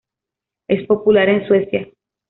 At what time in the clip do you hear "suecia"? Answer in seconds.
1.47-1.87